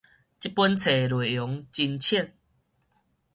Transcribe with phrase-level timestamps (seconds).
[0.03, 0.09] 這本冊
[1.07, 2.31] 的內容真淺